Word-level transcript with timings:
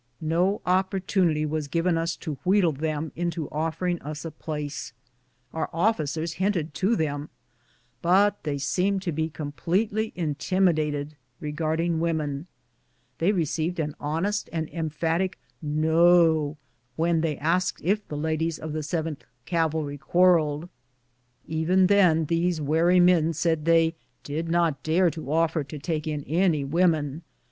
No 0.19 0.61
opportunity 0.65 1.45
was 1.45 1.67
given 1.67 1.95
us 1.95 2.15
to 2.15 2.39
wheedle 2.43 2.71
them 2.71 3.11
into 3.15 3.47
offering 3.51 4.01
us 4.01 4.25
a 4.25 4.31
place. 4.31 4.93
Our 5.53 5.67
oflScers 5.71 6.33
hinted 6.37 6.73
to 6.73 6.93
SEPARATION 6.93 6.97
AND 6.97 6.97
REUNION. 6.97 7.17
89 7.21 7.29
them, 7.29 7.29
but 8.01 8.43
they 8.43 8.57
seemed 8.57 9.03
to 9.03 9.11
be 9.11 9.29
completely 9.29 10.11
intimidated 10.15 11.17
re 11.39 11.51
garding 11.51 11.99
women. 11.99 12.47
They 13.19 13.31
received 13.31 13.79
an 13.79 13.93
honest 13.99 14.49
and 14.51 14.67
emphatic" 14.69 15.37
no" 15.85 16.57
when 16.95 17.21
they 17.21 17.37
asked 17.37 17.79
if 17.83 18.07
the 18.07 18.17
ladies 18.17 18.57
of 18.57 18.73
the 18.73 18.79
Yth 18.79 19.21
Cavalry 19.45 19.99
quarrelled. 19.99 20.67
Even 21.45 21.85
then 21.85 22.25
these 22.25 22.59
war}^ 22.59 22.99
men 22.99 23.33
said" 23.33 23.65
they 23.65 23.93
did 24.23 24.49
not 24.49 24.81
dare 24.81 25.11
to 25.11 25.31
offer 25.31 25.63
to 25.63 25.77
take 25.77 26.07
in 26.07 26.23
any 26.23 26.63
women." 26.65 27.21